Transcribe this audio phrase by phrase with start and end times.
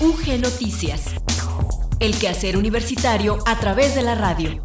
[0.00, 1.06] UG Noticias.
[1.98, 4.62] El quehacer universitario a través de la radio.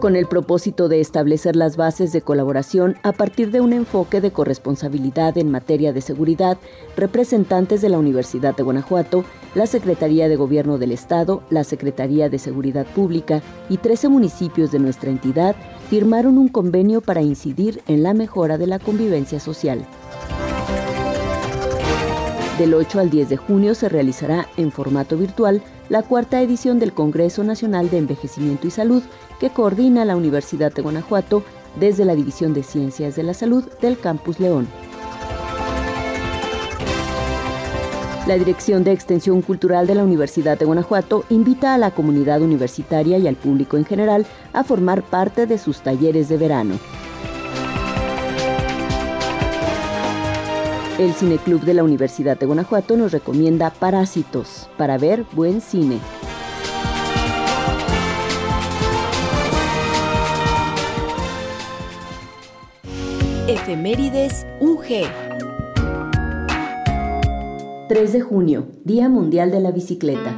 [0.01, 4.33] Con el propósito de establecer las bases de colaboración a partir de un enfoque de
[4.33, 6.59] corresponsabilidad en materia de seguridad,
[6.97, 12.39] representantes de la Universidad de Guanajuato, la Secretaría de Gobierno del Estado, la Secretaría de
[12.39, 15.55] Seguridad Pública y 13 municipios de nuestra entidad
[15.91, 19.87] firmaron un convenio para incidir en la mejora de la convivencia social.
[22.59, 26.93] Del 8 al 10 de junio se realizará en formato virtual la cuarta edición del
[26.93, 29.03] Congreso Nacional de Envejecimiento y Salud
[29.41, 31.43] que coordina la Universidad de Guanajuato
[31.81, 34.69] desde la División de Ciencias de la Salud del Campus León.
[38.27, 43.19] La Dirección de Extensión Cultural de la Universidad de Guanajuato invita a la comunidad universitaria
[43.19, 46.79] y al público en general a formar parte de sus talleres de verano.
[50.99, 55.99] El Cineclub de la Universidad de Guanajuato nos recomienda Parásitos para ver buen cine.
[63.50, 65.09] Efemérides UG.
[67.88, 70.37] 3 de junio, Día Mundial de la Bicicleta.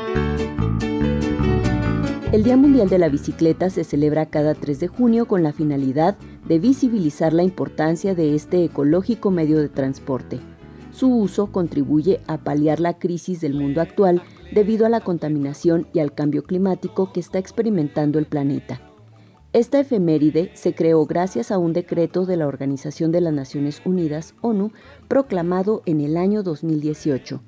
[2.32, 6.16] El Día Mundial de la Bicicleta se celebra cada 3 de junio con la finalidad
[6.48, 10.40] de visibilizar la importancia de este ecológico medio de transporte.
[10.90, 14.22] Su uso contribuye a paliar la crisis del mundo actual
[14.54, 18.80] debido a la contaminación y al cambio climático que está experimentando el planeta.
[19.52, 24.34] Esta efeméride se creó gracias a un decreto de la Organización de las Naciones Unidas,
[24.40, 24.72] ONU,
[25.08, 27.42] proclamado en el año 2018.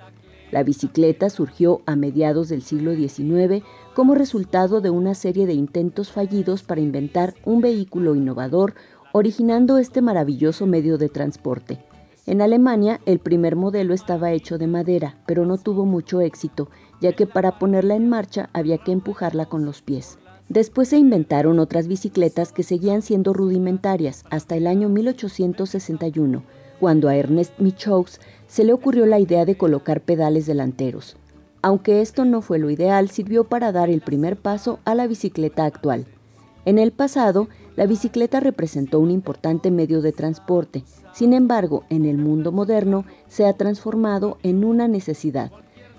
[0.51, 3.65] La bicicleta surgió a mediados del siglo XIX
[3.95, 8.75] como resultado de una serie de intentos fallidos para inventar un vehículo innovador,
[9.15, 11.87] originando este maravilloso medio de transporte.
[12.27, 16.69] En Alemania, el primer modelo estaba hecho de madera, pero no tuvo mucho éxito,
[17.01, 20.19] ya que para ponerla en marcha había que empujarla con los pies.
[20.49, 26.43] Después se inventaron otras bicicletas que seguían siendo rudimentarias hasta el año 1861,
[26.79, 31.17] cuando a Ernest Michaux se le ocurrió la idea de colocar pedales delanteros.
[31.63, 35.65] Aunque esto no fue lo ideal, sirvió para dar el primer paso a la bicicleta
[35.65, 36.05] actual.
[36.67, 40.85] En el pasado, la bicicleta representó un importante medio de transporte,
[41.15, 45.53] sin embargo, en el mundo moderno se ha transformado en una necesidad.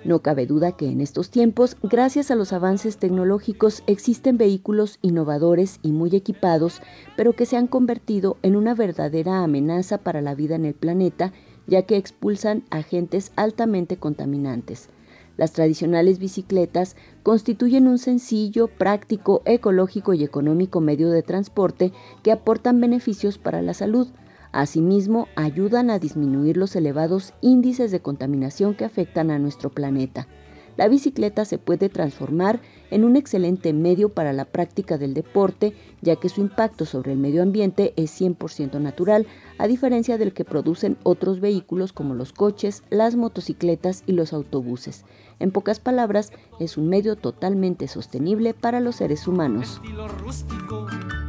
[0.06, 5.80] No cabe duda que en estos tiempos, gracias a los avances tecnológicos, existen vehículos innovadores
[5.82, 6.80] y muy equipados,
[7.18, 11.34] pero que se han convertido en una verdadera amenaza para la vida en el planeta,
[11.66, 14.90] ya que expulsan agentes altamente contaminantes.
[15.38, 22.80] Las tradicionales bicicletas constituyen un sencillo, práctico, ecológico y económico medio de transporte que aportan
[22.80, 24.10] beneficios para la salud,
[24.56, 30.29] Asimismo, ayudan a disminuir los elevados índices de contaminación que afectan a nuestro planeta.
[30.78, 36.16] La bicicleta se puede transformar en un excelente medio para la práctica del deporte, ya
[36.16, 39.28] que su impacto sobre el medio ambiente es 100% natural,
[39.58, 45.03] a diferencia del que producen otros vehículos como los coches, las motocicletas y los autobuses.
[45.40, 49.82] En pocas palabras, es un medio totalmente sostenible para los seres humanos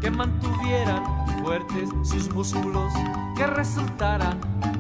[0.01, 1.03] que mantuvieran
[1.43, 2.93] fuertes sus músculos,
[3.37, 4.37] que resultara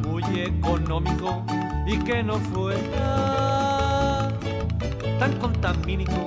[0.06, 1.44] muy económico
[1.86, 4.32] y que no fuera
[5.18, 6.26] tan contamínico.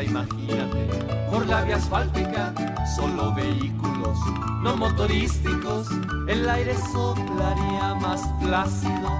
[0.00, 0.88] Imagínate,
[1.30, 2.54] por la vía asfáltica,
[2.96, 4.18] solo vehículos
[4.62, 5.88] no motorísticos,
[6.28, 9.10] el aire soplaría más plácido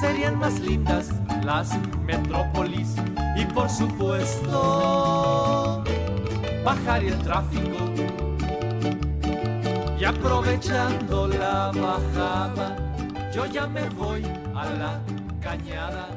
[0.00, 1.10] serían más lindas
[1.44, 2.94] las metrópolis.
[3.36, 4.54] Y por supuesto
[6.64, 7.76] bajar el tráfico.
[9.98, 12.76] Y aprovechando la bajada
[13.32, 14.22] yo ya me voy
[14.54, 15.00] a la
[15.40, 16.08] cañada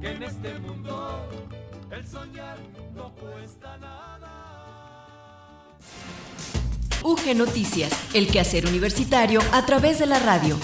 [0.00, 1.28] que en este mundo
[1.90, 2.58] el soñar
[2.94, 4.20] no cuesta nada.
[7.02, 10.56] UG Noticias, el quehacer universitario a través de la radio.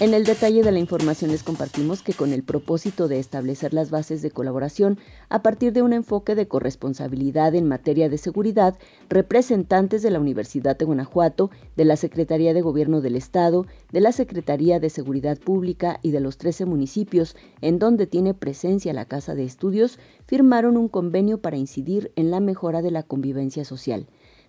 [0.00, 3.90] En el detalle de la información les compartimos que con el propósito de establecer las
[3.90, 4.96] bases de colaboración
[5.28, 8.78] a partir de un enfoque de corresponsabilidad en materia de seguridad,
[9.08, 14.12] representantes de la Universidad de Guanajuato, de la Secretaría de Gobierno del Estado, de la
[14.12, 19.34] Secretaría de Seguridad Pública y de los 13 municipios en donde tiene presencia la Casa
[19.34, 24.06] de Estudios, firmaron un convenio para incidir en la mejora de la convivencia social.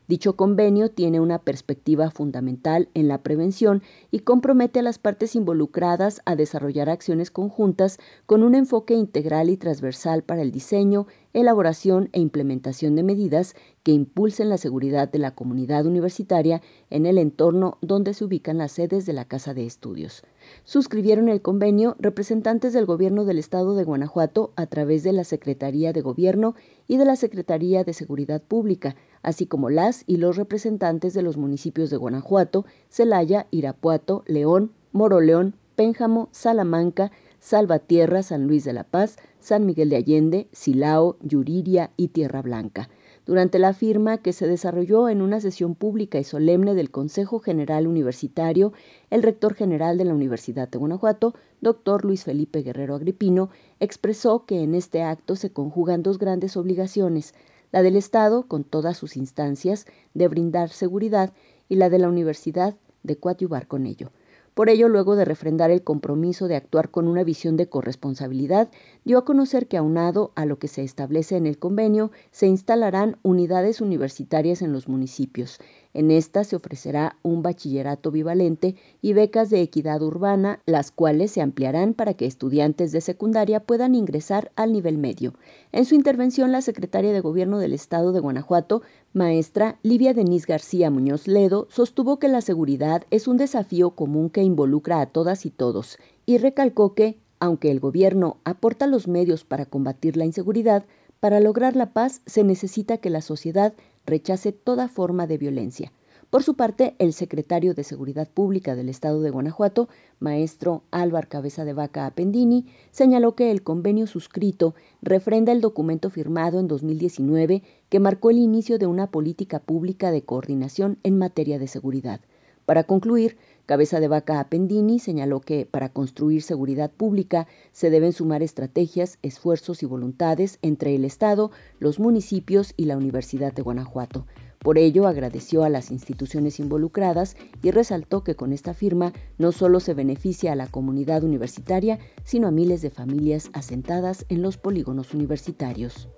[0.09, 6.23] Dicho convenio tiene una perspectiva fundamental en la prevención y compromete a las partes involucradas
[6.25, 12.21] a desarrollar acciones conjuntas con un enfoque integral y transversal para el diseño, elaboración e
[12.21, 13.53] implementación de medidas
[13.91, 19.05] impulsen la seguridad de la comunidad universitaria en el entorno donde se ubican las sedes
[19.05, 20.23] de la Casa de Estudios.
[20.63, 25.93] Suscribieron el convenio representantes del Gobierno del Estado de Guanajuato a través de la Secretaría
[25.93, 26.55] de Gobierno
[26.87, 31.37] y de la Secretaría de Seguridad Pública, así como las y los representantes de los
[31.37, 39.17] municipios de Guanajuato, Celaya, Irapuato, León, Moroleón, Pénjamo, Salamanca, Salvatierra, San Luis de la Paz,
[39.39, 42.89] San Miguel de Allende, Silao, Yuriria y Tierra Blanca.
[43.29, 47.85] Durante la firma, que se desarrolló en una sesión pública y solemne del Consejo General
[47.85, 48.73] Universitario,
[49.11, 54.63] el rector general de la Universidad de Guanajuato, doctor Luis Felipe Guerrero Agripino, expresó que
[54.63, 57.35] en este acto se conjugan dos grandes obligaciones,
[57.71, 59.85] la del Estado, con todas sus instancias,
[60.15, 61.31] de brindar seguridad,
[61.67, 64.09] y la de la universidad, de coadyuvar con ello.
[64.53, 68.69] Por ello, luego de refrendar el compromiso de actuar con una visión de corresponsabilidad,
[69.05, 73.17] dio a conocer que aunado a lo que se establece en el convenio, se instalarán
[73.23, 75.59] unidades universitarias en los municipios.
[75.93, 81.41] En esta se ofrecerá un bachillerato bivalente y becas de equidad urbana, las cuales se
[81.41, 85.33] ampliarán para que estudiantes de secundaria puedan ingresar al nivel medio.
[85.71, 88.83] En su intervención, la secretaria de Gobierno del Estado de Guanajuato,
[89.13, 94.43] maestra Livia Denise García Muñoz Ledo, sostuvo que la seguridad es un desafío común que
[94.43, 95.97] involucra a todas y todos,
[96.27, 100.85] y recalcó que, aunque el gobierno aporta los medios para combatir la inseguridad,
[101.19, 103.73] para lograr la paz se necesita que la sociedad
[104.09, 105.93] rechace toda forma de violencia.
[106.29, 109.89] Por su parte, el secretario de Seguridad Pública del Estado de Guanajuato,
[110.19, 116.59] maestro Álvar Cabeza de Vaca Apendini, señaló que el convenio suscrito refrenda el documento firmado
[116.59, 121.67] en 2019 que marcó el inicio de una política pública de coordinación en materia de
[121.67, 122.19] seguridad.
[122.67, 123.37] Para concluir,
[123.69, 129.83] Cabeza de Vaca Apendini señaló que para construir seguridad pública se deben sumar estrategias, esfuerzos
[129.83, 134.25] y voluntades entre el Estado, los municipios y la Universidad de Guanajuato.
[134.57, 139.79] Por ello, agradeció a las instituciones involucradas y resaltó que con esta firma no solo
[139.81, 145.13] se beneficia a la comunidad universitaria, sino a miles de familias asentadas en los polígonos
[145.13, 146.09] universitarios.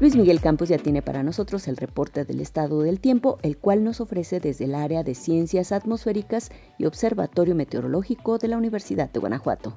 [0.00, 3.82] Luis Miguel Campos ya tiene para nosotros el reporte del estado del tiempo, el cual
[3.82, 9.18] nos ofrece desde el área de Ciencias Atmosféricas y Observatorio Meteorológico de la Universidad de
[9.18, 9.76] Guanajuato.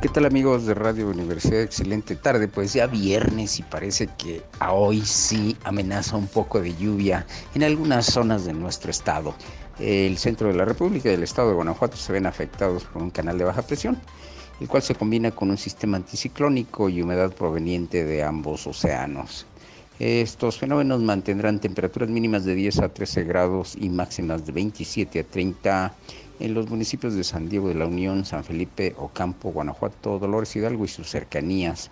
[0.00, 1.60] ¿Qué tal amigos de Radio Universidad?
[1.60, 7.26] Excelente tarde, pues ya viernes y parece que hoy sí amenaza un poco de lluvia
[7.54, 9.34] en algunas zonas de nuestro estado.
[9.78, 13.10] El centro de la República y el estado de Guanajuato se ven afectados por un
[13.10, 14.00] canal de baja presión
[14.60, 19.46] el cual se combina con un sistema anticiclónico y humedad proveniente de ambos océanos.
[19.98, 25.24] Estos fenómenos mantendrán temperaturas mínimas de 10 a 13 grados y máximas de 27 a
[25.24, 25.94] 30
[26.40, 30.84] en los municipios de San Diego de la Unión, San Felipe, Ocampo, Guanajuato, Dolores Hidalgo
[30.84, 31.90] y sus cercanías.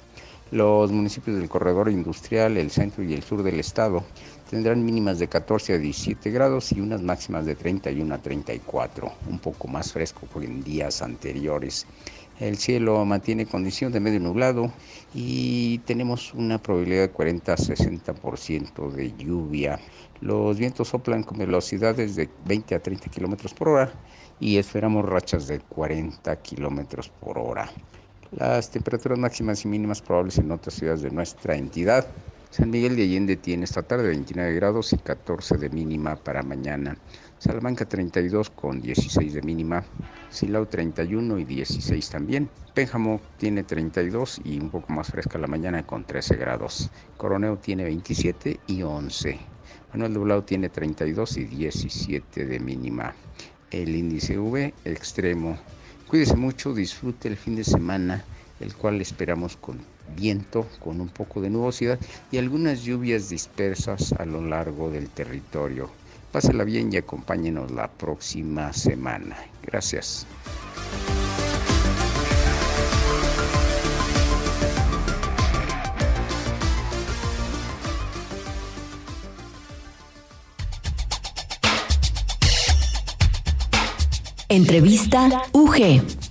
[0.53, 4.05] Los municipios del corredor industrial, el centro y el sur del estado
[4.49, 9.41] tendrán mínimas de 14 a 17 grados y unas máximas de 31 a 34, un
[9.41, 11.85] poco más fresco que en días anteriores.
[12.39, 14.71] El cielo mantiene condición de medio nublado
[15.15, 19.81] y tenemos una probabilidad de 40 a 60% de lluvia.
[20.21, 23.93] Los vientos soplan con velocidades de 20 a 30 kilómetros por hora
[24.39, 27.71] y esperamos rachas de 40 kilómetros por hora.
[28.33, 32.07] Las temperaturas máximas y mínimas probables en otras ciudades de nuestra entidad
[32.51, 36.97] San Miguel de Allende tiene esta tarde 29 grados y 14 de mínima para mañana.
[37.39, 39.85] Salamanca 32 con 16 de mínima.
[40.31, 42.49] Silao 31 y 16 también.
[42.75, 46.91] Pénjamo tiene 32 y un poco más fresca la mañana con 13 grados.
[47.17, 49.39] Coroneo tiene 27 y 11.
[49.93, 53.15] Manuel Doblado tiene 32 y 17 de mínima.
[53.71, 55.59] El índice V extremo.
[56.07, 58.25] Cuídese mucho, disfrute el fin de semana,
[58.61, 59.81] el cual esperamos con
[60.15, 61.99] viento con un poco de nubosidad
[62.31, 65.91] y algunas lluvias dispersas a lo largo del territorio.
[66.33, 69.37] Pásela bien y acompáñenos la próxima semana.
[69.63, 70.27] Gracias.
[84.49, 86.26] Entrevista UG.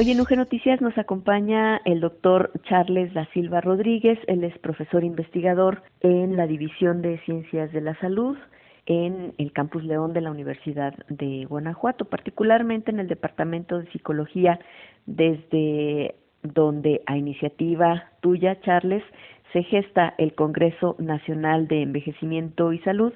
[0.00, 4.18] Hoy en UG Noticias nos acompaña el doctor Charles da Silva Rodríguez.
[4.28, 8.38] Él es profesor investigador en la División de Ciencias de la Salud
[8.86, 14.58] en el Campus León de la Universidad de Guanajuato, particularmente en el Departamento de Psicología,
[15.04, 19.04] desde donde a iniciativa tuya, Charles,
[19.52, 23.12] se gesta el Congreso Nacional de Envejecimiento y Salud,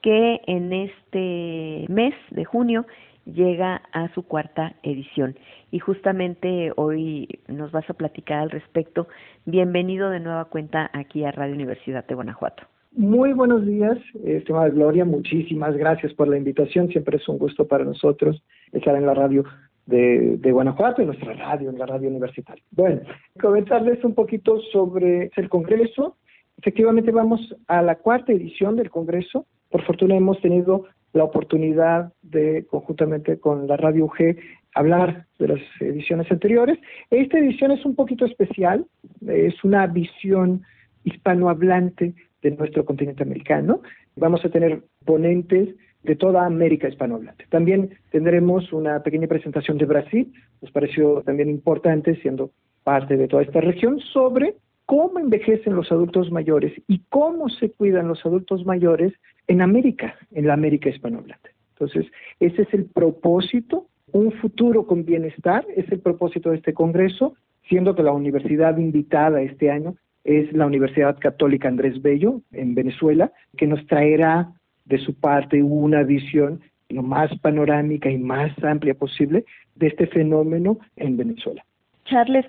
[0.00, 2.86] que en este mes de junio
[3.24, 5.36] llega a su cuarta edición.
[5.70, 9.08] Y justamente hoy nos vas a platicar al respecto.
[9.44, 12.64] Bienvenido de nueva cuenta aquí a Radio Universidad de Guanajuato.
[12.94, 15.06] Muy buenos días, estimada Gloria.
[15.06, 16.88] Muchísimas gracias por la invitación.
[16.88, 19.44] Siempre es un gusto para nosotros estar en la radio
[19.86, 22.62] de, Guanajuato, en nuestra radio, en la radio universitaria.
[22.70, 23.00] Bueno,
[23.40, 26.16] comentarles un poquito sobre el Congreso.
[26.58, 29.46] Efectivamente, vamos a la cuarta edición del Congreso.
[29.70, 34.36] Por fortuna hemos tenido la oportunidad de, conjuntamente con la Radio UG,
[34.74, 36.78] hablar de las ediciones anteriores.
[37.10, 38.86] Esta edición es un poquito especial,
[39.26, 40.62] es una visión
[41.04, 43.82] hispanohablante de nuestro continente americano.
[44.16, 47.46] Vamos a tener ponentes de toda América hispanohablante.
[47.48, 52.50] También tendremos una pequeña presentación de Brasil, nos pareció también importante, siendo
[52.82, 54.56] parte de toda esta región, sobre
[54.92, 59.14] cómo envejecen los adultos mayores y cómo se cuidan los adultos mayores
[59.46, 61.48] en América, en la América hispanohablante.
[61.70, 67.34] Entonces, ese es el propósito, un futuro con bienestar, es el propósito de este Congreso,
[67.70, 69.94] siendo que la universidad invitada este año
[70.24, 74.52] es la Universidad Católica Andrés Bello en Venezuela, que nos traerá
[74.84, 80.80] de su parte una visión lo más panorámica y más amplia posible de este fenómeno
[80.96, 81.64] en Venezuela.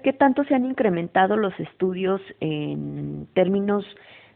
[0.04, 3.86] ¿Qué tanto se han incrementado los estudios en términos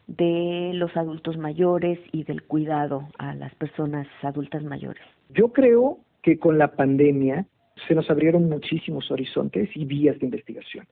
[0.07, 5.03] de los adultos mayores y del cuidado a las personas adultas mayores?
[5.29, 7.45] Yo creo que con la pandemia
[7.87, 10.87] se nos abrieron muchísimos horizontes y vías de investigación.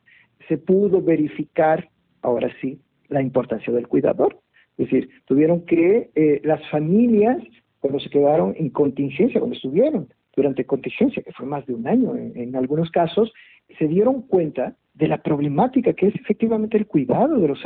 [0.50, 1.89] Se pudo verificar,
[2.22, 4.39] ahora sí, la importancia del cuidador.
[4.77, 7.38] Es decir, tuvieron que eh, las familias,
[7.80, 12.18] cuando se quedaron en contingencia, cuando estuvieron durante contingencia, que fue más de un año
[12.18, 13.32] en algunos casos,
[13.77, 17.60] se dieron cuenta de la problemática que es efectivamente el cuidado de los,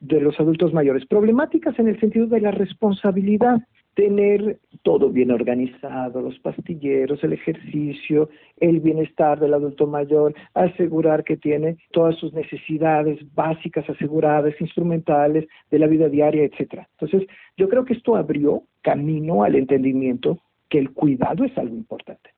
[0.00, 1.06] de los adultos mayores.
[1.06, 3.62] Problemáticas en el sentido de la responsabilidad,
[3.94, 8.28] tener todo bien organizado, los pastilleros, el ejercicio,
[8.58, 15.78] el bienestar del adulto mayor, asegurar que tiene todas sus necesidades básicas aseguradas, instrumentales de
[15.78, 16.88] la vida diaria, etcétera.
[16.98, 22.33] Entonces, yo creo que esto abrió camino al entendimiento que el cuidado es algo importante.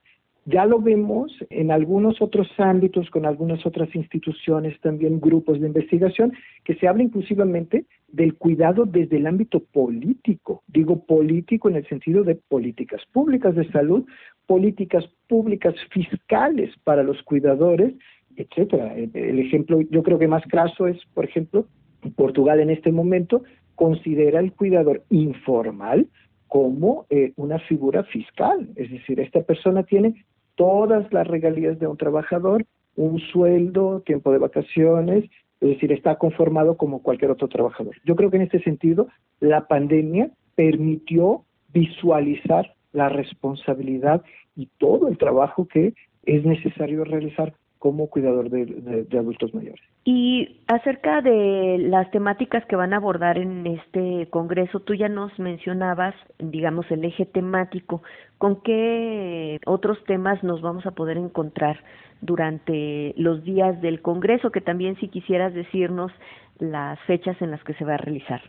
[0.49, 6.33] Ya lo vemos en algunos otros ámbitos, con algunas otras instituciones, también grupos de investigación,
[6.65, 10.63] que se habla inclusivamente del cuidado desde el ámbito político.
[10.69, 14.07] Digo político en el sentido de políticas públicas de salud,
[14.47, 17.95] políticas públicas fiscales para los cuidadores,
[18.37, 18.95] etcétera.
[18.95, 21.67] El ejemplo, yo creo que más craso es, por ejemplo,
[22.15, 23.43] Portugal en este momento
[23.75, 26.07] considera el cuidador informal
[26.47, 30.25] como eh, una figura fiscal, es decir, esta persona tiene
[30.57, 32.65] todas las regalías de un trabajador,
[32.97, 35.25] un sueldo, tiempo de vacaciones,
[35.61, 37.95] es decir, está conformado como cualquier otro trabajador.
[38.05, 39.09] Yo creo que en este sentido
[39.41, 44.23] la pandemia permitió visualizar la responsabilidad
[44.57, 45.95] y todo el trabajo que
[46.25, 47.55] es necesario realizar
[47.87, 49.81] como cuidador de, adultos mayores.
[50.05, 55.39] Y acerca de las temáticas que van a abordar en este congreso, tú ya nos
[55.39, 58.03] mencionabas, digamos, el eje temático.
[58.39, 61.79] ¿Con qué otros temas nos vamos a poder encontrar
[62.23, 64.51] durante los días del congreso?
[64.51, 66.11] Que también si quisieras decirnos
[66.59, 68.41] las fechas en las que se va a realizar.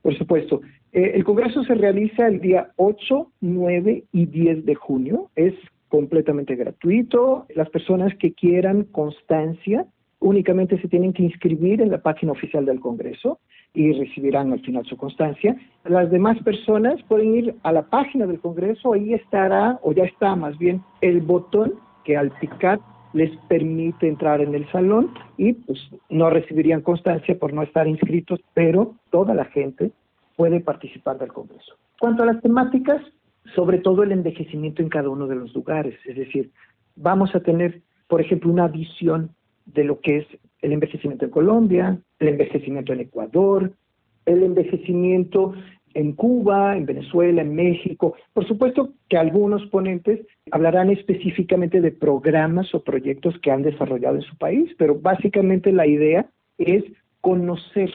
[0.00, 0.62] Por supuesto.
[0.92, 5.28] Eh, el congreso se realiza el día 8, 9 y 10 de junio.
[5.36, 5.52] Es
[5.88, 7.46] completamente gratuito.
[7.54, 9.86] Las personas que quieran constancia
[10.20, 13.38] únicamente se tienen que inscribir en la página oficial del Congreso
[13.74, 15.56] y recibirán al final su constancia.
[15.84, 20.34] Las demás personas pueden ir a la página del Congreso, ahí estará, o ya está
[20.34, 21.74] más bien, el botón
[22.04, 22.80] que al picar
[23.12, 25.78] les permite entrar en el salón y pues
[26.08, 29.90] no recibirían constancia por no estar inscritos, pero toda la gente
[30.36, 31.74] puede participar del Congreso.
[31.98, 33.02] Cuanto a las temáticas,
[33.54, 36.50] sobre todo el envejecimiento en cada uno de los lugares, es decir,
[36.96, 39.30] vamos a tener, por ejemplo, una visión
[39.66, 40.26] de lo que es
[40.62, 43.72] el envejecimiento en Colombia, el envejecimiento en Ecuador,
[44.24, 45.54] el envejecimiento
[45.94, 48.14] en Cuba, en Venezuela, en México.
[48.34, 54.22] Por supuesto que algunos ponentes hablarán específicamente de programas o proyectos que han desarrollado en
[54.22, 56.84] su país, pero básicamente la idea es
[57.20, 57.90] conocer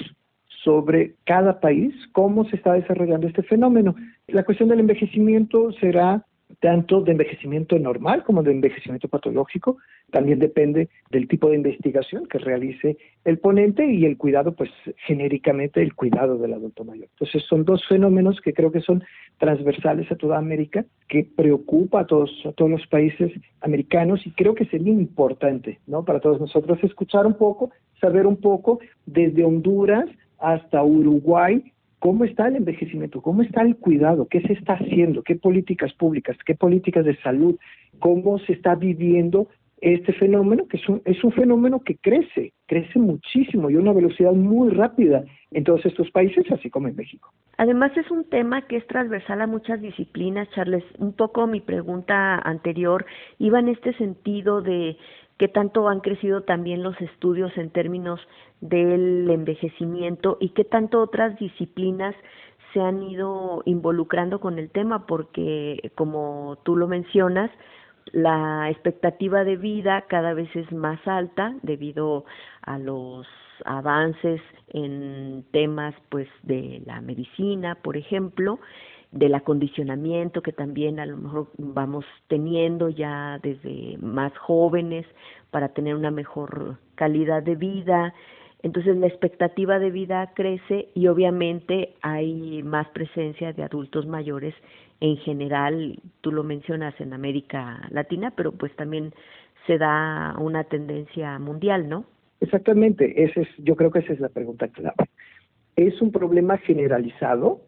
[0.64, 3.96] sobre cada país cómo se está desarrollando este fenómeno.
[4.28, 6.26] La cuestión del envejecimiento será
[6.60, 9.78] tanto de envejecimiento normal como de envejecimiento patológico.
[10.12, 14.70] También depende del tipo de investigación que realice el ponente y el cuidado, pues
[15.08, 17.08] genéricamente el cuidado del adulto mayor.
[17.12, 19.04] Entonces son dos fenómenos que creo que son
[19.38, 24.54] transversales a toda América, que preocupa a todos, a todos los países americanos y creo
[24.54, 26.04] que sería importante, ¿no?
[26.04, 30.06] Para todos nosotros escuchar un poco, saber un poco desde Honduras
[30.42, 31.64] hasta Uruguay
[32.02, 36.36] cómo está el envejecimiento, cómo está el cuidado, qué se está haciendo, qué políticas públicas,
[36.48, 37.60] qué políticas de salud,
[38.00, 39.48] cómo se está viviendo
[39.82, 43.94] este fenómeno, que es un, es un fenómeno que crece, crece muchísimo y a una
[43.94, 47.34] velocidad muy rápida en todos estos países, así como en México.
[47.58, 50.84] Además es un tema que es transversal a muchas disciplinas, Charles.
[50.98, 53.06] Un poco mi pregunta anterior
[53.38, 54.98] iba en este sentido de
[55.42, 58.20] qué tanto han crecido también los estudios en términos
[58.60, 62.14] del envejecimiento y qué tanto otras disciplinas
[62.72, 67.50] se han ido involucrando con el tema, porque como tú lo mencionas,
[68.12, 72.24] la expectativa de vida cada vez es más alta debido
[72.62, 73.26] a los
[73.66, 78.60] avances en temas pues de la medicina, por ejemplo,
[79.12, 85.06] del acondicionamiento que también a lo mejor vamos teniendo ya desde más jóvenes
[85.52, 88.14] para tener una mejor calidad de vida.
[88.64, 94.56] Entonces la expectativa de vida crece y obviamente hay más presencia de adultos mayores
[95.02, 99.14] en general, tú lo mencionas en América Latina, pero pues también
[99.66, 102.06] se da una tendencia mundial, ¿no?
[102.40, 104.96] Exactamente, ese es, yo creo que esa es la pregunta clave.
[105.76, 107.62] Es un problema generalizado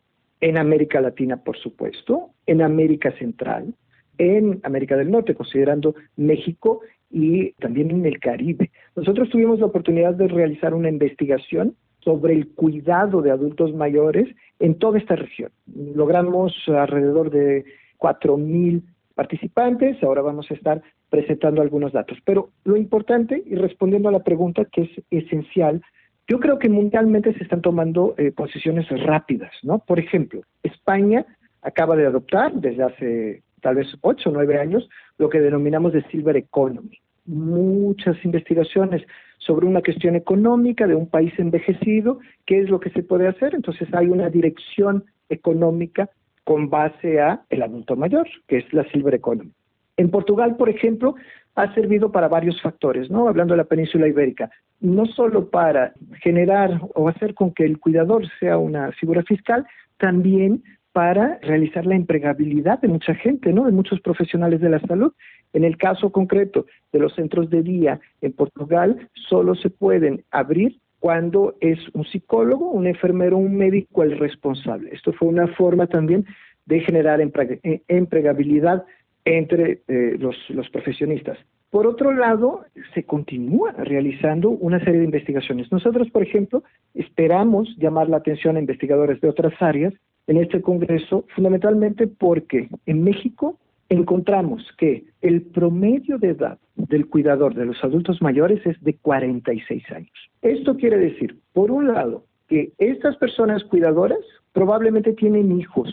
[0.43, 3.73] en América Latina, por supuesto, en América Central,
[4.17, 8.69] en América del Norte, considerando México y también en el Caribe.
[8.93, 14.77] Nosotros tuvimos la oportunidad de realizar una investigación sobre el cuidado de adultos mayores en
[14.77, 15.49] toda esta región.
[15.95, 17.63] Logramos alrededor de
[17.97, 18.81] 4.000
[19.15, 22.17] participantes, ahora vamos a estar presentando algunos datos.
[22.25, 25.81] Pero lo importante, y respondiendo a la pregunta que es esencial,
[26.27, 29.79] yo creo que mundialmente se están tomando eh, posiciones rápidas, ¿no?
[29.79, 31.25] Por ejemplo, España
[31.61, 36.03] acaba de adoptar desde hace tal vez ocho o nueve años lo que denominamos de
[36.03, 36.99] Silver Economy.
[37.25, 39.01] Muchas investigaciones
[39.37, 43.55] sobre una cuestión económica de un país envejecido, qué es lo que se puede hacer.
[43.55, 46.09] Entonces hay una dirección económica
[46.43, 49.51] con base a el adulto mayor, que es la Silver Economy.
[49.95, 51.15] En Portugal, por ejemplo,
[51.55, 53.27] ha servido para varios factores, ¿no?
[53.27, 58.27] Hablando de la península ibérica, no solo para generar o hacer con que el cuidador
[58.39, 59.65] sea una figura fiscal,
[59.97, 63.65] también para realizar la empregabilidad de mucha gente, ¿no?
[63.65, 65.11] De muchos profesionales de la salud.
[65.53, 70.79] En el caso concreto de los centros de día en Portugal, solo se pueden abrir
[70.99, 74.89] cuando es un psicólogo, un enfermero, un médico el responsable.
[74.93, 76.25] Esto fue una forma también
[76.65, 78.85] de generar eh, empregabilidad
[79.25, 81.37] entre eh, los, los profesionistas.
[81.69, 85.71] Por otro lado, se continúa realizando una serie de investigaciones.
[85.71, 89.93] Nosotros, por ejemplo, esperamos llamar la atención a investigadores de otras áreas
[90.27, 93.57] en este Congreso, fundamentalmente porque en México
[93.89, 99.83] encontramos que el promedio de edad del cuidador de los adultos mayores es de 46
[99.91, 100.29] años.
[100.41, 104.19] Esto quiere decir, por un lado, que estas personas cuidadoras
[104.51, 105.89] probablemente tienen hijos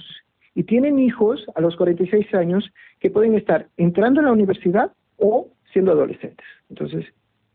[0.54, 5.48] y tienen hijos a los 46 años que pueden estar entrando a la universidad o
[5.72, 6.46] siendo adolescentes.
[6.68, 7.06] Entonces,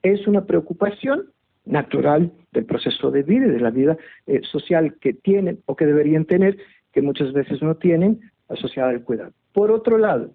[0.03, 1.31] es una preocupación
[1.65, 5.85] natural del proceso de vida y de la vida eh, social que tienen o que
[5.85, 6.57] deberían tener,
[6.93, 9.31] que muchas veces no tienen, asociada al cuidado.
[9.53, 10.31] Por otro lado,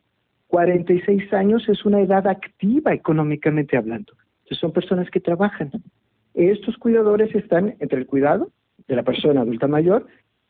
[0.49, 4.13] 46 años es una edad activa económicamente hablando.
[4.51, 5.71] Son personas que trabajan.
[6.35, 8.51] Estos cuidadores están entre el cuidado
[8.89, 10.07] de la persona adulta mayor,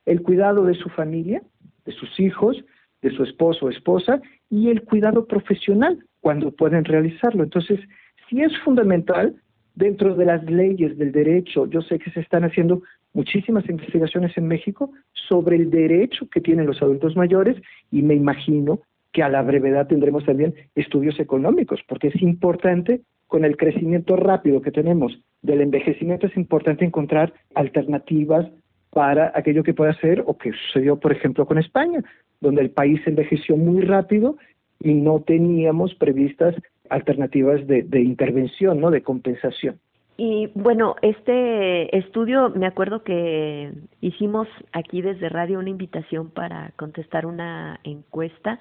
[0.06, 1.42] el cuidado de su familia,
[1.84, 2.62] de sus hijos,
[3.02, 7.42] de su esposo o esposa y el cuidado profesional cuando pueden realizarlo.
[7.42, 7.80] Entonces,
[8.28, 9.34] sí es fundamental
[9.74, 11.66] dentro de las leyes del derecho.
[11.66, 16.66] Yo sé que se están haciendo muchísimas investigaciones en México sobre el derecho que tienen
[16.66, 17.56] los adultos mayores
[17.90, 18.80] y me imagino
[19.12, 24.60] que a la brevedad tendremos también estudios económicos, porque es importante, con el crecimiento rápido
[24.60, 28.46] que tenemos del envejecimiento, es importante encontrar alternativas
[28.90, 32.02] para aquello que pueda ser o que sucedió, por ejemplo, con España,
[32.40, 34.36] donde el país envejeció muy rápido
[34.80, 36.54] y no teníamos previstas
[36.88, 38.90] alternativas de, de intervención, ¿no?
[38.90, 39.78] de compensación.
[40.22, 43.72] Y bueno, este estudio, me acuerdo que
[44.02, 48.58] hicimos aquí desde radio una invitación para contestar una encuesta.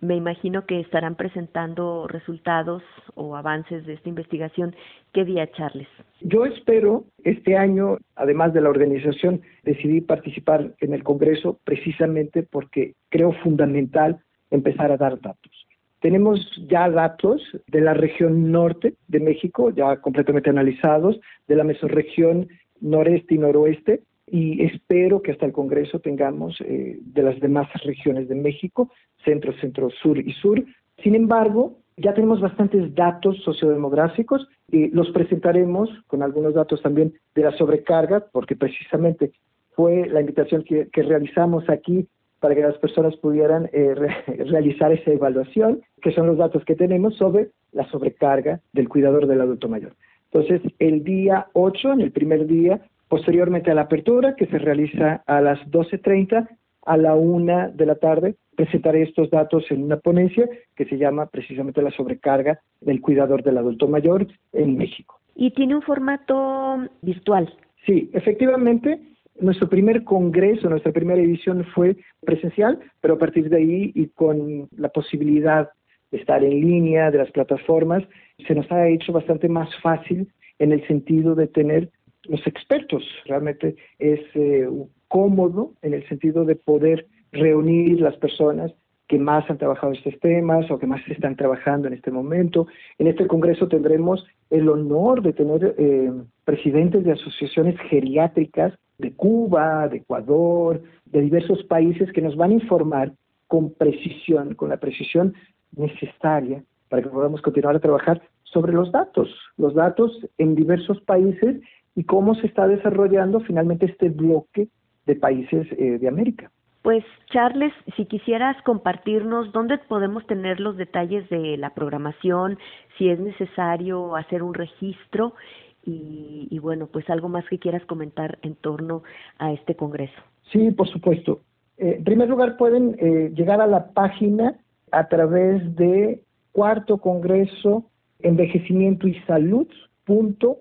[0.00, 2.82] Me imagino que estarán presentando resultados
[3.14, 4.74] o avances de esta investigación.
[5.12, 5.88] ¿Qué día, Charles?
[6.22, 12.94] Yo espero este año, además de la organización, decidí participar en el Congreso precisamente porque
[13.10, 15.66] creo fundamental empezar a dar datos.
[16.00, 22.48] Tenemos ya datos de la región norte de México, ya completamente analizados, de la mesorregión
[22.80, 28.28] noreste y noroeste, y espero que hasta el Congreso tengamos eh, de las demás regiones
[28.28, 28.90] de México,
[29.24, 30.62] centro, centro, sur y sur.
[31.02, 37.42] Sin embargo, ya tenemos bastantes datos sociodemográficos y los presentaremos con algunos datos también de
[37.42, 39.32] la sobrecarga, porque precisamente
[39.72, 42.06] fue la invitación que, realizamos aquí
[42.38, 43.94] para que las personas pudieran eh,
[44.46, 49.40] realizar esa evaluación, que son los datos que tenemos sobre la sobrecarga del cuidador del
[49.40, 49.94] adulto mayor.
[50.32, 52.80] Entonces, el día 8, en el primer día,
[53.10, 56.48] posteriormente a la apertura, que se realiza a las 12.30,
[56.86, 61.26] a la 1 de la tarde, presentaré estos datos en una ponencia que se llama
[61.26, 65.18] precisamente la sobrecarga del cuidador del adulto mayor en México.
[65.34, 67.52] ¿Y tiene un formato virtual?
[67.84, 69.00] Sí, efectivamente,
[69.40, 74.68] nuestro primer congreso, nuestra primera edición fue presencial, pero a partir de ahí y con
[74.76, 75.68] la posibilidad
[76.12, 78.04] de estar en línea, de las plataformas,
[78.46, 80.28] se nos ha hecho bastante más fácil
[80.60, 81.90] en el sentido de tener
[82.24, 83.02] los expertos.
[83.26, 84.68] Realmente es eh,
[85.08, 88.72] cómodo en el sentido de poder reunir las personas
[89.08, 92.68] que más han trabajado estos temas o que más están trabajando en este momento.
[92.96, 96.12] En este congreso tendremos el honor de tener eh,
[96.44, 102.54] presidentes de asociaciones geriátricas de Cuba, de Ecuador, de diversos países que nos van a
[102.54, 103.12] informar
[103.48, 105.34] con precisión, con la precisión
[105.74, 111.60] necesaria para que podamos continuar a trabajar sobre los datos, los datos en diversos países
[111.94, 114.68] y cómo se está desarrollando finalmente este bloque
[115.06, 116.50] de países eh, de América.
[116.82, 122.58] Pues Charles, si quisieras compartirnos dónde podemos tener los detalles de la programación,
[122.96, 125.34] si es necesario hacer un registro
[125.82, 129.02] y, bueno, pues algo más que quieras comentar en torno
[129.38, 130.20] a este Congreso.
[130.52, 131.40] Sí, por supuesto.
[131.78, 134.56] Eh, en primer lugar, pueden eh, llegar a la página
[134.92, 137.89] a través de cuarto Congreso
[138.22, 139.66] Envejecimiento y Salud
[140.04, 140.60] punto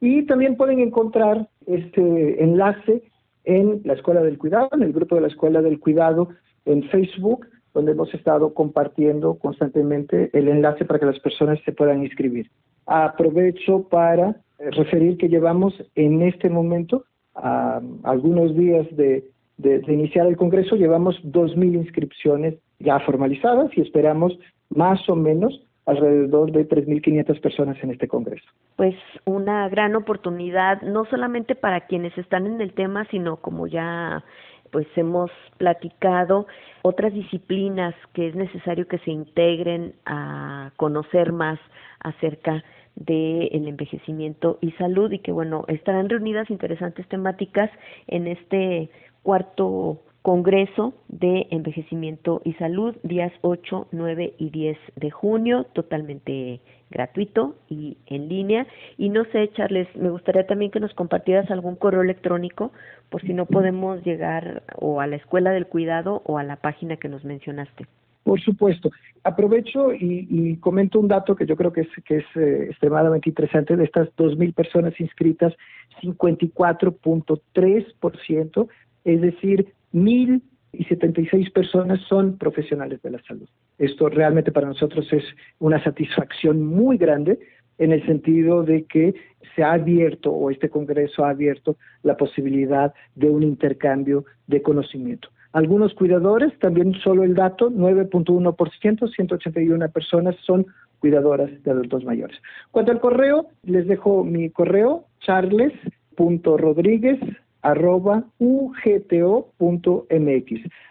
[0.00, 3.02] y también pueden encontrar este enlace
[3.44, 6.28] en la Escuela del Cuidado, en el grupo de la Escuela del Cuidado
[6.64, 12.02] en Facebook donde hemos estado compartiendo constantemente el enlace para que las personas se puedan
[12.02, 12.50] inscribir.
[12.86, 19.24] Aprovecho para referir que llevamos en este momento, a algunos días de,
[19.58, 24.38] de, iniciar el Congreso, llevamos 2.000 inscripciones ya formalizadas y esperamos
[24.70, 28.46] más o menos alrededor de 3.500 personas en este Congreso.
[28.76, 34.24] Pues una gran oportunidad, no solamente para quienes están en el tema, sino como ya
[34.70, 36.46] pues hemos platicado
[36.80, 41.60] otras disciplinas que es necesario que se integren a conocer más
[42.00, 42.64] acerca
[42.96, 47.70] del envejecimiento y salud y que bueno estarán reunidas interesantes temáticas
[48.06, 48.90] en este
[49.22, 57.56] cuarto Congreso de Envejecimiento y Salud, días 8, 9 y 10 de junio, totalmente gratuito
[57.68, 58.68] y en línea.
[58.98, 62.70] Y no sé, Charles, me gustaría también que nos compartieras algún correo electrónico
[63.10, 66.98] por si no podemos llegar o a la Escuela del Cuidado o a la página
[66.98, 67.88] que nos mencionaste.
[68.22, 68.92] Por supuesto.
[69.24, 73.74] Aprovecho y, comento un dato que yo creo que es, que es eh, extremadamente interesante.
[73.76, 75.52] De estas 2.000 personas inscritas,
[76.00, 78.68] 54.3%,
[79.04, 83.48] es decir, 1.076 personas son profesionales de la salud.
[83.78, 85.24] Esto realmente para nosotros es
[85.58, 87.38] una satisfacción muy grande
[87.78, 89.14] en el sentido de que
[89.54, 95.28] se ha abierto o este Congreso ha abierto la posibilidad de un intercambio de conocimiento.
[95.52, 100.66] Algunos cuidadores, también solo el dato, 9.1%, 181 personas son
[100.98, 102.38] cuidadoras de adultos mayores.
[102.70, 107.18] Cuanto al correo, les dejo mi correo, charles.rodríguez
[107.62, 109.50] arroba ugto.mx.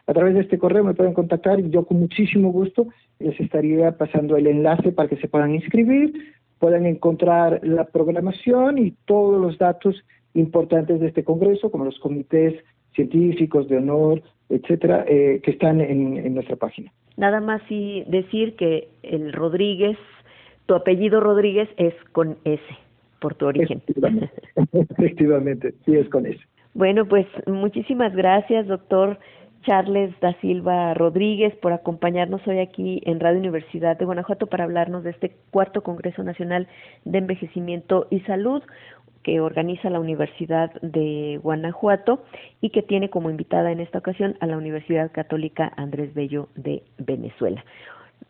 [0.08, 2.88] A través de este correo me pueden contactar y yo con muchísimo gusto
[3.20, 6.14] les estaría pasando el enlace para que se puedan inscribir,
[6.60, 10.04] puedan encontrar la programación y todos los datos
[10.34, 12.56] importantes de este congreso, como los comités
[12.96, 16.92] científicos de honor, etcétera, eh, que están en, en nuestra página.
[17.18, 19.98] Nada más y decir que el Rodríguez,
[20.66, 22.64] tu apellido Rodríguez es con S
[23.20, 23.82] por tu origen.
[24.74, 26.40] Efectivamente, sí es con S.
[26.74, 29.20] Bueno, pues muchísimas gracias, doctor
[29.64, 35.04] Charles da Silva Rodríguez, por acompañarnos hoy aquí en Radio Universidad de Guanajuato para hablarnos
[35.04, 36.68] de este cuarto Congreso Nacional
[37.06, 38.64] de Envejecimiento y Salud
[39.24, 42.24] que organiza la Universidad de Guanajuato
[42.60, 46.82] y que tiene como invitada en esta ocasión a la Universidad Católica Andrés Bello de
[46.98, 47.64] Venezuela.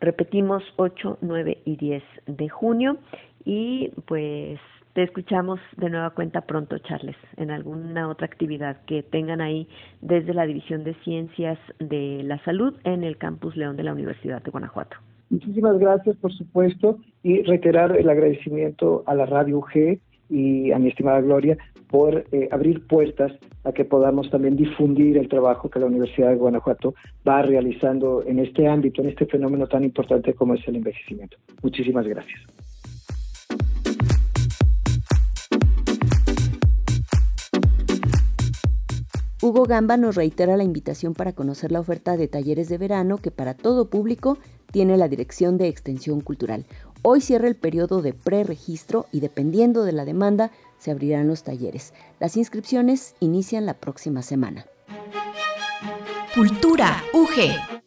[0.00, 2.98] Repetimos 8, 9 y 10 de junio
[3.44, 4.58] y pues
[4.94, 9.66] te escuchamos de nueva cuenta pronto, Charles, en alguna otra actividad que tengan ahí
[10.00, 14.42] desde la División de Ciencias de la Salud en el Campus León de la Universidad
[14.42, 14.96] de Guanajuato.
[15.30, 20.88] Muchísimas gracias, por supuesto, y reiterar el agradecimiento a la Radio UG y a mi
[20.88, 21.56] estimada Gloria
[21.88, 23.32] por eh, abrir puertas
[23.64, 26.94] a que podamos también difundir el trabajo que la Universidad de Guanajuato
[27.26, 31.36] va realizando en este ámbito, en este fenómeno tan importante como es el envejecimiento.
[31.62, 32.40] Muchísimas gracias.
[39.42, 43.32] Hugo Gamba nos reitera la invitación para conocer la oferta de talleres de verano que
[43.32, 44.38] para todo público
[44.70, 46.64] tiene la Dirección de Extensión Cultural.
[47.02, 51.92] Hoy cierra el periodo de preregistro y dependiendo de la demanda se abrirán los talleres.
[52.20, 54.64] Las inscripciones inician la próxima semana.
[56.36, 57.82] Cultura UG.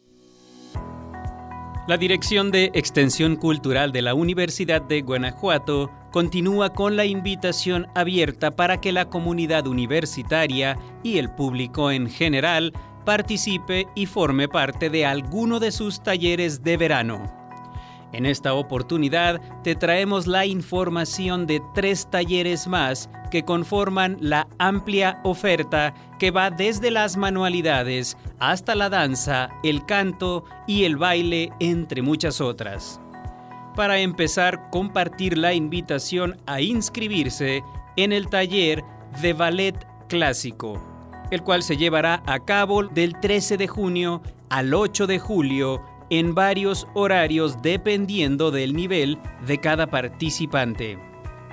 [1.88, 8.56] La Dirección de Extensión Cultural de la Universidad de Guanajuato continúa con la invitación abierta
[8.56, 12.72] para que la comunidad universitaria y el público en general
[13.04, 17.22] participe y forme parte de alguno de sus talleres de verano.
[18.14, 25.20] En esta oportunidad te traemos la información de tres talleres más que conforman la amplia
[25.22, 32.00] oferta que va desde las manualidades hasta la danza, el canto y el baile, entre
[32.00, 33.02] muchas otras.
[33.76, 37.62] Para empezar, compartir la invitación a inscribirse
[37.96, 38.82] en el taller
[39.20, 39.76] de ballet
[40.08, 40.80] clásico,
[41.30, 46.34] el cual se llevará a cabo del 13 de junio al 8 de julio en
[46.34, 50.98] varios horarios dependiendo del nivel de cada participante.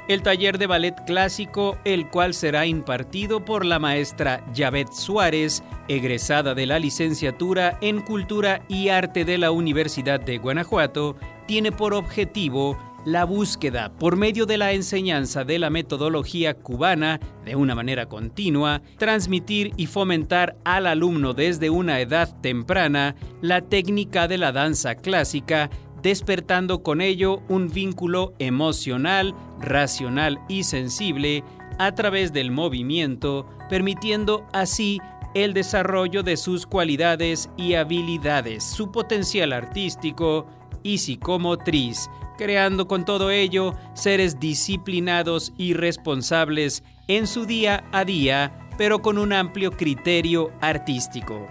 [0.09, 6.53] El taller de ballet clásico, el cual será impartido por la maestra Yavet Suárez, egresada
[6.53, 11.15] de la licenciatura en Cultura y Arte de la Universidad de Guanajuato,
[11.47, 17.55] tiene por objetivo la búsqueda por medio de la enseñanza de la metodología cubana de
[17.55, 24.37] una manera continua, transmitir y fomentar al alumno desde una edad temprana la técnica de
[24.37, 25.69] la danza clásica,
[26.03, 31.43] despertando con ello un vínculo emocional, racional y sensible
[31.79, 34.99] a través del movimiento, permitiendo así
[35.33, 40.45] el desarrollo de sus cualidades y habilidades, su potencial artístico
[40.83, 48.69] y psicomotriz, creando con todo ello seres disciplinados y responsables en su día a día,
[48.77, 51.47] pero con un amplio criterio artístico.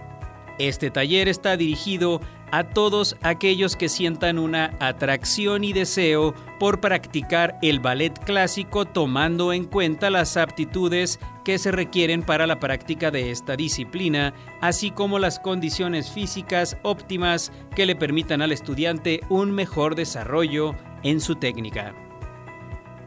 [0.59, 2.21] Este taller está dirigido
[2.53, 9.53] a todos aquellos que sientan una atracción y deseo por practicar el ballet clásico tomando
[9.53, 15.17] en cuenta las aptitudes que se requieren para la práctica de esta disciplina, así como
[15.17, 21.95] las condiciones físicas óptimas que le permitan al estudiante un mejor desarrollo en su técnica.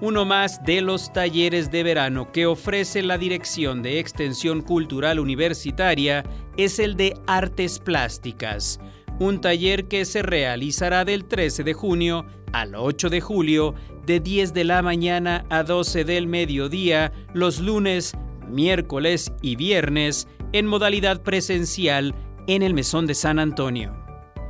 [0.00, 6.24] Uno más de los talleres de verano que ofrece la Dirección de Extensión Cultural Universitaria
[6.56, 8.80] es el de Artes Plásticas
[9.18, 13.74] un taller que se realizará del 13 de junio al 8 de julio
[14.04, 18.14] de 10 de la mañana a 12 del mediodía los lunes,
[18.48, 22.14] miércoles y viernes en modalidad presencial
[22.46, 24.05] en el Mesón de San Antonio.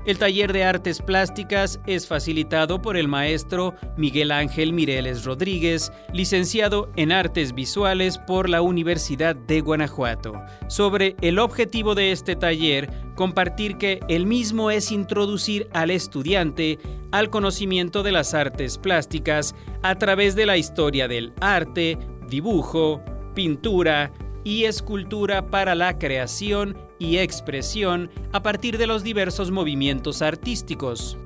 [0.07, 6.93] El taller de artes plásticas es facilitado por el maestro Miguel Ángel Mireles Rodríguez, licenciado
[6.95, 10.41] en artes visuales por la Universidad de Guanajuato.
[10.69, 16.79] Sobre el objetivo de este taller, compartir que el mismo es introducir al estudiante
[17.11, 23.03] al conocimiento de las artes plásticas a través de la historia del arte, dibujo,
[23.35, 24.13] pintura
[24.47, 31.19] y escultura para la creación y expresión a partir de los diversos movimientos artísticos.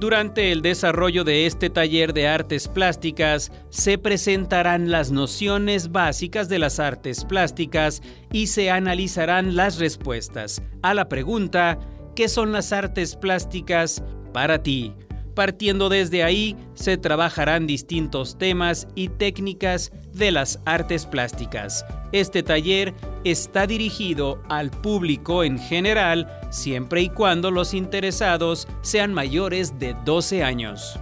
[0.00, 6.58] Durante el desarrollo de este taller de artes plásticas se presentarán las nociones básicas de
[6.58, 8.00] las artes plásticas
[8.32, 11.78] y se analizarán las respuestas a la pregunta
[12.16, 14.94] ¿qué son las artes plásticas para ti?
[15.34, 21.86] Partiendo desde ahí, se trabajarán distintos temas y técnicas de las artes plásticas.
[22.12, 22.92] Este taller
[23.24, 30.44] está dirigido al público en general, siempre y cuando los interesados sean mayores de 12
[30.44, 30.98] años.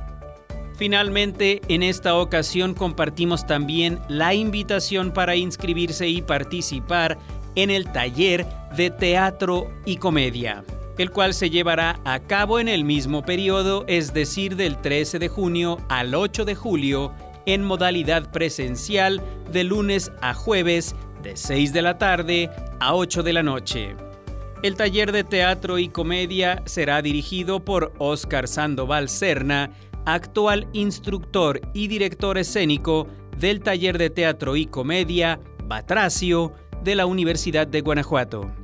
[0.77, 7.19] Finalmente, en esta ocasión compartimos también la invitación para inscribirse y participar
[7.57, 10.64] en el taller de teatro y comedia
[11.00, 15.28] el cual se llevará a cabo en el mismo periodo, es decir, del 13 de
[15.28, 17.14] junio al 8 de julio,
[17.46, 23.32] en modalidad presencial de lunes a jueves de 6 de la tarde a 8 de
[23.32, 23.96] la noche.
[24.62, 29.70] El taller de teatro y comedia será dirigido por Óscar Sandoval Serna,
[30.04, 33.06] actual instructor y director escénico
[33.38, 36.52] del taller de teatro y comedia Batracio
[36.84, 38.60] de la Universidad de Guanajuato.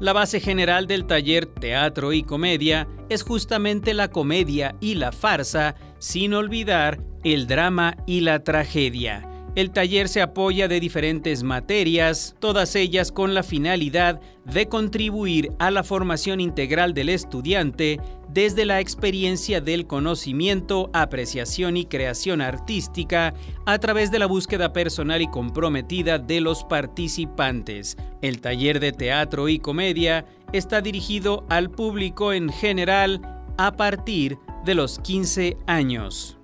[0.00, 5.74] La base general del taller Teatro y Comedia es justamente la comedia y la farsa,
[5.98, 9.37] sin olvidar el drama y la tragedia.
[9.58, 15.72] El taller se apoya de diferentes materias, todas ellas con la finalidad de contribuir a
[15.72, 23.34] la formación integral del estudiante desde la experiencia del conocimiento, apreciación y creación artística
[23.66, 27.96] a través de la búsqueda personal y comprometida de los participantes.
[28.22, 33.20] El taller de teatro y comedia está dirigido al público en general
[33.56, 36.37] a partir de los 15 años.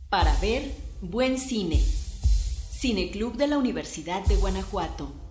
[0.08, 1.76] Para ver, buen cine.
[1.76, 5.25] Cineclub de la Universidad de Guanajuato.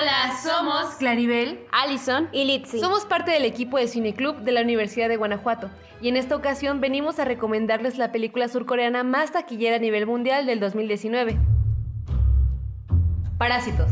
[0.00, 2.78] Hola, somos Claribel, Allison y Litzy.
[2.78, 6.80] Somos parte del equipo de Cineclub de la Universidad de Guanajuato y en esta ocasión
[6.80, 11.36] venimos a recomendarles la película surcoreana más taquillera a nivel mundial del 2019.
[13.38, 13.90] Parásitos.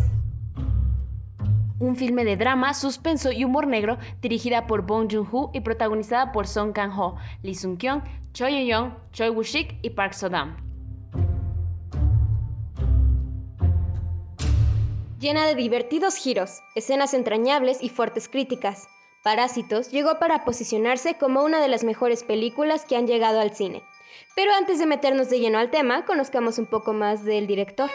[1.81, 6.47] Un filme de drama, suspenso y humor negro dirigida por Bong Joon-ho y protagonizada por
[6.47, 10.66] Song Kang-ho, Lee Sung-kyung, Choi Ye-young, Choi Woo-shik y Park So-dam.
[15.19, 18.89] Llena de divertidos giros, escenas entrañables y fuertes críticas.
[19.23, 23.83] Parásitos llegó para posicionarse como una de las mejores películas que han llegado al cine.
[24.35, 27.91] Pero antes de meternos de lleno al tema, conozcamos un poco más del director.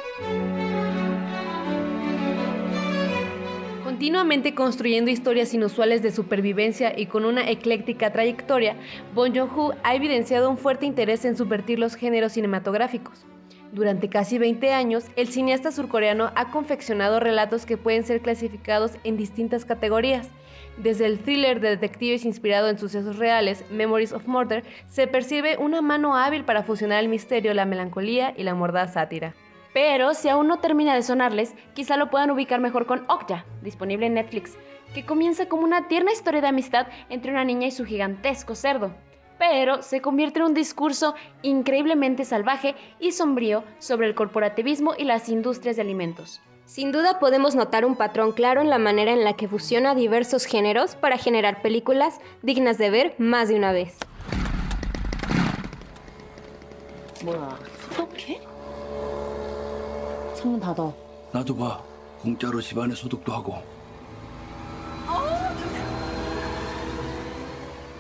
[3.84, 8.76] Continuamente construyendo historias inusuales de supervivencia y con una ecléctica trayectoria,
[9.14, 13.26] Bong Joon-ho ha evidenciado un fuerte interés en subvertir los géneros cinematográficos.
[13.72, 19.16] Durante casi 20 años, el cineasta surcoreano ha confeccionado relatos que pueden ser clasificados en
[19.16, 20.30] distintas categorías.
[20.76, 25.82] Desde el thriller de detectives inspirado en sucesos reales, Memories of Murder, se percibe una
[25.82, 29.34] mano hábil para fusionar el misterio, la melancolía y la mordaz sátira.
[29.74, 34.08] Pero si aún no termina de sonarles, quizá lo puedan ubicar mejor con Okja, disponible
[34.08, 34.58] en Netflix,
[34.94, 38.92] que comienza como una tierna historia de amistad entre una niña y su gigantesco cerdo
[39.42, 45.30] pero se convierte en un discurso increíblemente salvaje y sombrío sobre el corporativismo y las
[45.30, 46.42] industrias de alimentos.
[46.66, 50.46] Sin duda podemos notar un patrón claro en la manera en la que fusiona diversos
[50.46, 53.98] géneros para generar películas dignas de ver más de una vez.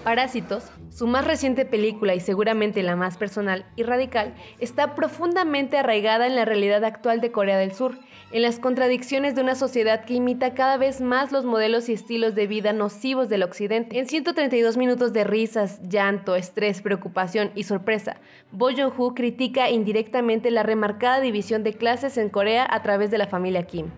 [0.03, 6.25] Parásitos, su más reciente película y seguramente la más personal y radical, está profundamente arraigada
[6.25, 7.99] en la realidad actual de Corea del Sur,
[8.31, 12.33] en las contradicciones de una sociedad que imita cada vez más los modelos y estilos
[12.33, 13.99] de vida nocivos del Occidente.
[13.99, 18.17] En 132 minutos de risas, llanto, estrés, preocupación y sorpresa,
[18.51, 23.27] Bo Joon-ho critica indirectamente la remarcada división de clases en Corea a través de la
[23.27, 23.91] familia Kim.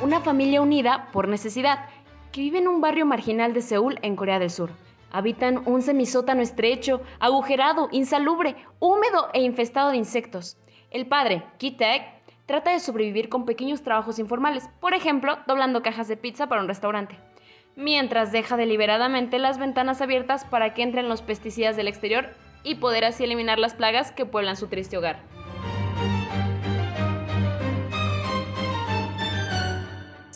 [0.00, 1.86] una familia unida por necesidad,
[2.32, 4.70] que vive en un barrio marginal de Seúl, en Corea del Sur.
[5.10, 10.58] Habitan un semisótano estrecho, agujerado, insalubre, húmedo e infestado de insectos.
[10.90, 12.02] El padre, Ki-taek,
[12.46, 16.68] trata de sobrevivir con pequeños trabajos informales, por ejemplo, doblando cajas de pizza para un
[16.68, 17.18] restaurante,
[17.76, 22.30] mientras deja deliberadamente las ventanas abiertas para que entren los pesticidas del exterior
[22.62, 25.20] y poder así eliminar las plagas que pueblan su triste hogar.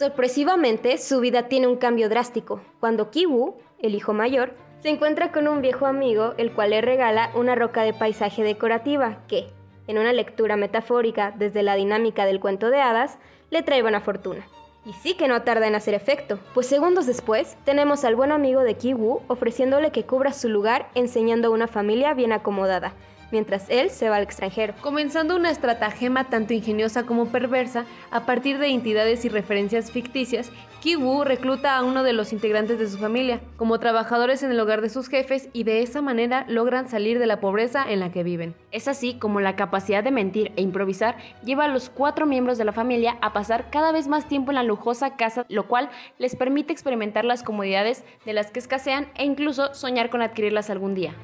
[0.03, 5.47] Sorpresivamente, su vida tiene un cambio drástico, cuando Kiwu, el hijo mayor, se encuentra con
[5.47, 9.47] un viejo amigo, el cual le regala una roca de paisaje decorativa que,
[9.87, 13.17] en una lectura metafórica desde la dinámica del cuento de hadas,
[13.51, 14.45] le trae buena fortuna.
[14.85, 18.63] Y sí que no tarda en hacer efecto, pues segundos después tenemos al buen amigo
[18.63, 22.93] de Kiwu ofreciéndole que cubra su lugar enseñando a una familia bien acomodada,
[23.33, 24.75] mientras él se va al extranjero.
[24.81, 30.53] Comenzando una estratagema tanto ingeniosa como perversa, a partir de entidades y referencias ficticias,
[30.83, 34.81] Kiwu recluta a uno de los integrantes de su familia como trabajadores en el hogar
[34.81, 38.25] de sus jefes y de esa manera logran salir de la pobreza en la que
[38.25, 38.57] viven.
[38.73, 42.65] Es así como la capacidad de mentir e improvisar lleva a los cuatro miembros de
[42.65, 46.35] la familia a pasar cada vez más tiempo en la lujosa casa, lo cual les
[46.35, 51.15] permite experimentar las comodidades de las que escasean e incluso soñar con adquirirlas algún día.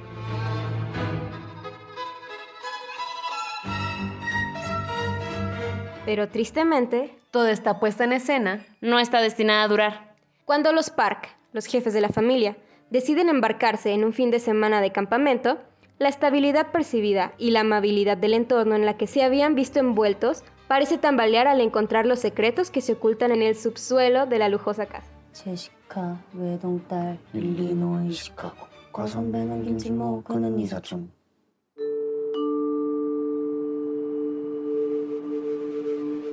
[6.09, 10.15] Pero tristemente, toda esta puesta en escena no está destinada a durar.
[10.47, 12.57] Cuando los Park, los jefes de la familia,
[12.89, 15.59] deciden embarcarse en un fin de semana de campamento,
[15.99, 20.45] la estabilidad percibida y la amabilidad del entorno en la que se habían visto envueltos
[20.67, 24.87] parece tambalear al encontrar los secretos que se ocultan en el subsuelo de la lujosa
[24.87, 25.13] casa.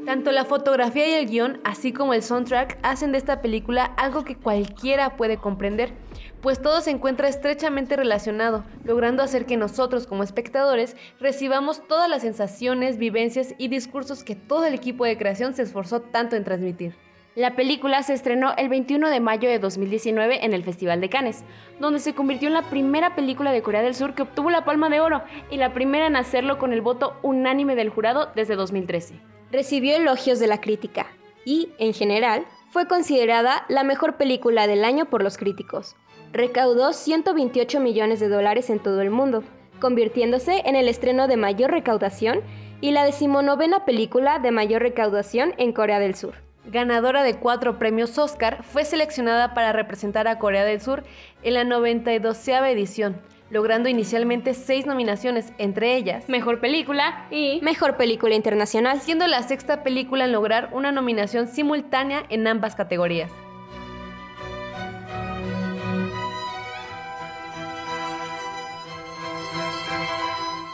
[0.06, 4.24] Tanto la fotografía y el guion, así como el soundtrack, hacen de esta película algo
[4.24, 5.94] que cualquiera puede comprender,
[6.42, 12.22] pues todo se encuentra estrechamente relacionado, logrando hacer que nosotros como espectadores recibamos todas las
[12.22, 16.96] sensaciones, vivencias y discursos que todo el equipo de creación se esforzó tanto en transmitir.
[17.34, 21.44] La película se estrenó el 21 de mayo de 2019 en el Festival de Cannes,
[21.80, 24.90] donde se convirtió en la primera película de Corea del Sur que obtuvo la Palma
[24.90, 29.20] de Oro y la primera en hacerlo con el voto unánime del jurado desde 2013
[29.56, 31.08] recibió elogios de la crítica
[31.46, 35.96] y, en general, fue considerada la mejor película del año por los críticos.
[36.34, 39.44] Recaudó 128 millones de dólares en todo el mundo,
[39.80, 42.42] convirtiéndose en el estreno de mayor recaudación
[42.82, 46.34] y la decimonovena película de mayor recaudación en Corea del Sur.
[46.66, 51.04] Ganadora de cuatro premios Oscar, fue seleccionada para representar a Corea del Sur
[51.44, 53.22] en la 92 edición,
[53.56, 59.82] logrando inicialmente seis nominaciones, entre ellas Mejor Película y Mejor Película Internacional, siendo la sexta
[59.82, 63.32] película en lograr una nominación simultánea en ambas categorías.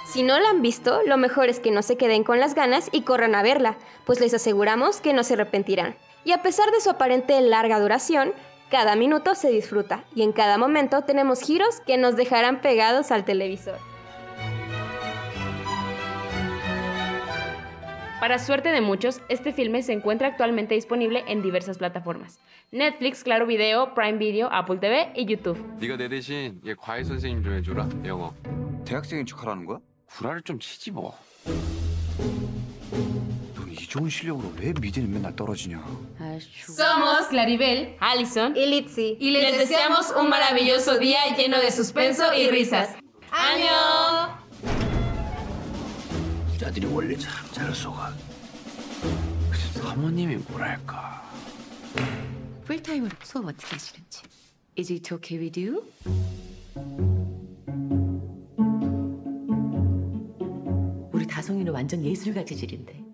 [0.07, 2.89] Si no la han visto, lo mejor es que no se queden con las ganas
[2.91, 5.95] y corran a verla, pues les aseguramos que no se arrepentirán.
[6.25, 8.34] Y a pesar de su aparente larga duración,
[8.72, 13.26] cada minuto se disfruta y en cada momento tenemos giros que nos dejarán pegados al
[13.26, 13.78] televisor.
[18.22, 22.39] Para suerte de muchos, este filme se encuentra actualmente disponible en diversas plataformas.
[22.72, 25.57] Netflix, Claro Video, Prime Video, Apple TV y YouTube.
[33.92, 35.84] 좋은 실력으로 왜 미대는 맨날 떨어지냐?
[36.70, 42.48] Somos Claribel, Allison y Litzy y les deseamos un maravilloso día lleno de suspenso y
[42.48, 42.96] risas.
[43.32, 44.32] ¡Año!
[46.56, 48.14] 이라들이 원래 참 잘 속아.
[49.74, 51.30] 사모님이 뭐랄까.
[52.64, 54.22] 풀타임으로 수업 어떻게 하시는지.
[54.80, 55.84] Is it okay with you?
[61.12, 63.11] 우리 다송이는 완전 예술가 재질인데.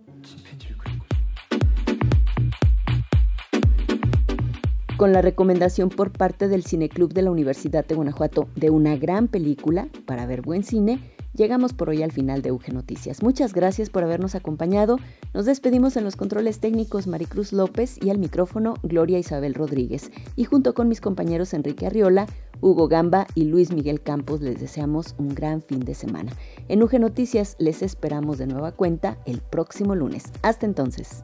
[4.98, 9.28] Con la recomendación por parte del Cineclub de la Universidad de Guanajuato de una gran
[9.28, 11.00] película para ver buen cine,
[11.36, 13.22] llegamos por hoy al final de UG Noticias.
[13.22, 14.98] Muchas gracias por habernos acompañado.
[15.36, 20.12] Nos despedimos en los controles técnicos Maricruz López y al micrófono Gloria Isabel Rodríguez.
[20.36, 22.26] Y junto con mis compañeros Enrique Arriola,
[22.60, 26.32] Hugo Gamba y Luis Miguel Campos les deseamos un gran fin de semana.
[26.70, 30.24] En UG Noticias les esperamos de nueva cuenta el próximo lunes.
[30.42, 31.24] Hasta entonces.